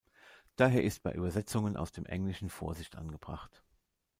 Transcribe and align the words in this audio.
Daher 0.55 0.83
ist 0.83 1.03
bei 1.03 1.13
Übersetzungen 1.13 1.77
aus 1.77 1.91
dem 1.91 2.07
Englischen 2.07 2.49
Vorsicht 2.49 2.95
angebracht. 2.95 3.61